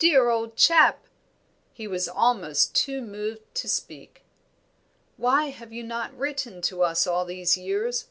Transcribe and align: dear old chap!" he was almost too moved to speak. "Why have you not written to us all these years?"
dear 0.00 0.28
old 0.28 0.56
chap!" 0.56 1.06
he 1.72 1.86
was 1.86 2.08
almost 2.08 2.74
too 2.74 3.00
moved 3.00 3.44
to 3.54 3.68
speak. 3.68 4.24
"Why 5.16 5.50
have 5.50 5.72
you 5.72 5.84
not 5.84 6.12
written 6.18 6.60
to 6.62 6.82
us 6.82 7.06
all 7.06 7.24
these 7.24 7.56
years?" 7.56 8.06